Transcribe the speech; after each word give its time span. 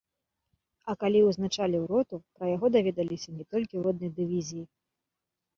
А 0.93 0.95
калі 1.03 1.19
ўзначаліў 1.25 1.83
роту, 1.91 2.15
пра 2.39 2.45
яго 2.55 2.65
даведаліся 2.77 3.29
не 3.37 3.45
толькі 3.53 3.73
ў 3.75 3.81
роднай 3.89 4.11
дывізіі. 4.17 4.65